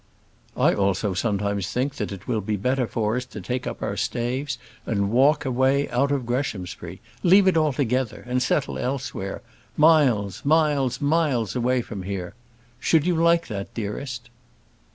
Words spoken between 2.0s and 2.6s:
it will be